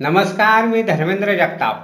नमस्कार 0.00 0.64
मी 0.64 0.82
धर्मेंद्र 0.82 1.34
जगताप. 1.34 1.76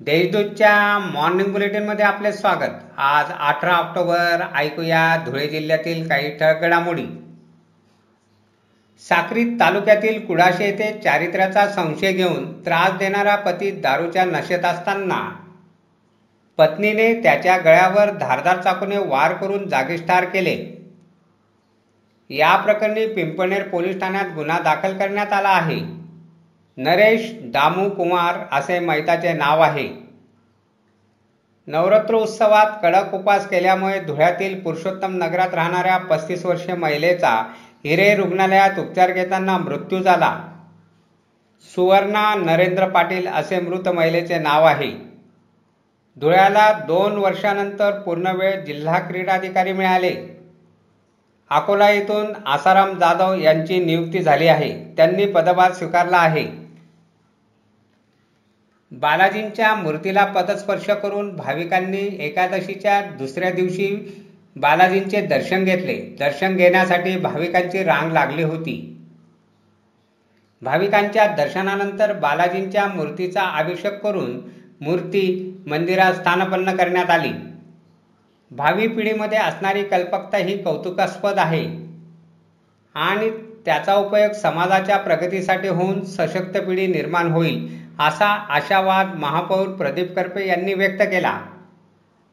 देशदूतच्या 0.00 0.98
मॉर्निंग 0.98 1.52
बुलेटिनमध्ये 1.52 2.04
आपले 2.04 2.32
स्वागत. 2.32 2.74
आज 2.96 3.26
अठरा 3.40 3.72
ऑक्टोबर 3.72 4.42
ऐकूया 4.54 5.22
धुळे 5.26 5.48
जिल्ह्यातील 5.48 6.08
काही 6.08 6.38
ठळक 6.38 6.60
घडामोडी. 6.60 7.06
साक्री 9.08 9.44
तालुक्यातील 9.44 10.26
कुडाशे 10.26 10.64
येथे 10.64 11.00
चारित्र्याचा 11.04 11.66
संशय 11.68 12.12
घेऊन 12.12 12.60
त्रास 12.60 12.98
देणारा 12.98 13.36
पती 13.36 13.70
दारूच्या 13.70 14.24
नशेत 14.24 14.64
असताना. 14.64 15.36
पत्नीने 16.58 17.22
त्याच्या 17.22 17.56
गळ्यावर 17.56 18.10
धारदार 18.10 18.60
चाकूने 18.60 18.98
वार 18.98 19.32
करून 19.32 19.68
जागीच 19.68 20.06
ठार 20.06 20.24
केले. 20.24 20.88
या 22.30 22.56
प्रकरणी 22.56 23.06
पिंपणेर 23.06 23.68
पोलीस 23.68 24.00
ठाण्यात 24.00 24.26
गुन्हा 24.34 24.58
दाखल 24.58 24.98
करण्यात 24.98 25.32
आला 25.32 25.48
आहे. 25.48 25.93
नरेश 26.76 27.32
दामू 27.42 27.90
कुमार 27.90 28.34
असे 28.52 28.78
मैताचे 28.78 29.32
नाव 29.32 29.60
आहे. 29.60 29.88
नवरात्र 31.66 32.14
उत्सवात 32.14 32.66
कडक 32.82 33.14
उपवास 33.14 33.48
केल्यामुळे 33.48 34.00
धुळ्यातील 34.00 34.60
पुरुषोत्तम 34.60 35.16
नगरात 35.16 35.54
राहणाऱ्या 35.54 35.96
पस्तीस 35.96 36.46
वर्षीय 36.46 36.74
महिलेचा 36.74 37.52
हिरे 37.84 38.14
रुग्णालयात 38.14 38.78
उपचार 38.78 39.10
घेताना 39.10 39.58
मृत्यू 39.58 40.02
झाला. 40.02 40.40
सुवर्णा 41.74 42.34
नरेंद्र 42.34 42.88
पाटील 42.88 43.26
असे 43.26 43.60
मृत 43.60 43.88
महिलेचे 43.88 44.38
नाव 44.38 44.64
आहे. 44.64 44.90
धुळ्याला 46.20 46.72
दोन 46.72 47.12
वर्षानंतर 47.12 47.90
पूर्णवेळ 47.90 48.64
जिल्हा 48.64 48.98
क्रीडाधिकारी 48.98 49.72
मिळाले. 49.72 50.40
अकोला 51.50 51.90
येथून 51.90 52.26
आसाराम 52.46 52.94
जाधव 52.94 53.34
यांची 53.34 53.84
नियुक्ती 53.84 54.22
झाली 54.22 54.46
आहे. 54.46 54.94
त्यांनी 54.96 55.26
पदभार 55.26 55.72
स्वीकारला 55.72 56.16
आहे. 56.16 56.63
बालाजींच्या 58.94 59.74
मूर्तीला 59.74 60.24
पदस्पर्श 60.24 60.90
करून 60.90 61.36
भाविकांनी 61.36 62.16
एकादशीच्या 62.20 63.00
दुसऱ्या 63.02 63.50
दिवशी 63.50 63.88
बालाजींचे 64.56 65.20
दर्शन 65.20 65.64
घेतले. 65.64 66.16
दर्शन 66.18 66.56
घेण्यासाठी 66.56 67.16
भाविकांची 67.16 67.82
रांग 67.84 68.12
लागली 68.12 68.42
होती. 68.42 68.96
भाविकांच्या 70.62 71.26
दर्शनानंतर 71.26 72.12
बालाजींच्या 72.12 72.86
मूर्तीचा 72.86 73.42
अभिषेक 73.42 74.00
करून 74.00 74.40
मूर्ती 74.80 75.56
मंदिरात 75.66 76.12
स्थानपन्न 76.12 76.76
करण्यात 76.76 77.10
आली. 77.10 77.32
भावी 78.50 78.86
पिढीमध्ये 78.86 79.38
असणारी 79.38 79.82
कल्पकता 79.82 80.36
ही 80.36 80.62
कौतुकास्पद 80.62 81.38
आहे. 81.38 81.66
आणि 82.94 83.30
त्याचा 83.64 83.94
उपयोग 83.94 84.32
समाजाच्या 84.32 84.96
प्रगतीसाठी 84.96 85.68
होऊन 85.68 86.04
सशक्त 86.04 86.58
पिढी 86.58 86.86
निर्माण 86.86 87.30
होईल 87.32 87.78
असा 88.00 88.26
आशावाद 88.26 89.14
महापौर 89.14 89.68
प्रदीप 89.68 90.16
करपे 90.16 90.46
यांनी 90.48 90.74
व्यक्त 90.74 91.02
केला. 91.02 91.40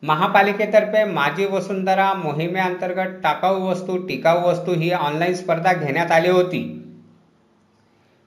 महापालिकेतर्फे 0.04 1.04
माझी 1.04 1.46
वसुंधरा 1.46 2.14
मोहिमेअंतर्गत 2.14 3.22
टाकाऊ 3.24 3.62
वस्तू 3.62 3.98
टिकाऊ 3.98 4.50
वस्तू 4.50 4.74
ही 4.74 4.92
ऑनलाईन 4.92 5.34
स्पर्धा 5.34 5.74
घेण्यात 5.74 6.12
आली 6.12 6.30
होती. 6.30 6.78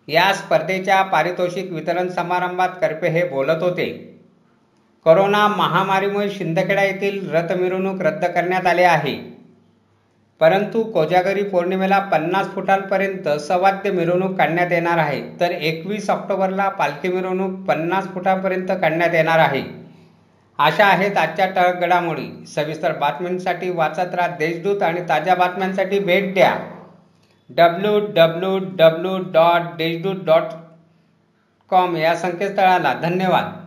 या 0.09 0.35
स्पर्धेच्या 0.35 1.03
पारितोषिक 1.03 1.73
वितरण 1.73 2.09
समारंभात 2.09 2.69
करपे 2.81 3.09
हे 3.09 3.29
बोलत 3.29 3.63
होते. 3.63 4.19
कोरोना 5.05 5.49
महामारीमुळे 5.49 6.31
शिंदखेडा 6.31 6.83
येथील 6.83 7.31
रथ 7.31 7.53
मिरवणूक 7.53 8.03
रद्द 8.03 8.25
करण्यात 8.25 8.67
आली 8.67 8.83
आहे. 8.83 9.34
परंतु 10.41 10.83
कोजागरी 10.83 11.43
पौर्णिमेला 11.43 11.99
पन्नास 11.99 12.47
फुटांपर्यंत 12.47 13.29
सवाद्य 13.29 13.91
मिरवणूक 13.91 14.37
काढण्यात 14.39 14.73
येणार 14.73 14.99
आहे. 14.99 15.21
तर 15.41 15.51
एकवीस 15.51 16.11
ऑक्टोबरला 16.11 16.69
पालखी 16.69 17.09
मिरवणूक 17.09 17.69
पन्नास 17.69 18.09
फुटांपर्यंत 18.15 18.69
काढण्यात 18.69 19.15
येणार 19.15 19.39
आहे. 19.39 19.63
अशा 20.59 20.87
आहेत 20.87 21.17
आजच्या 21.17 21.47
टळक 21.47 21.81
घडामोडी. 21.81 22.47
सविस्तर 22.47 22.93
बातम्यांसाठी 22.93 23.71
वाचत 23.71 24.15
राहा 24.15 24.29
देशदूत 24.29 24.83
आणि 24.83 25.01
ताज्या 25.09 25.35
बातम्यांसाठी 25.35 25.99
भेट 25.99 26.35
द्या. 26.35 26.55
W 27.51 27.99
W 27.99 28.59
W 28.59 29.19
dot 29.19 29.77
Deshdoot 29.79 30.25
dot 30.25 30.43
com 31.71 31.97
या 31.97 32.17
संकेतस्थळाला 32.17 32.95
धन्यवाद. 33.03 33.64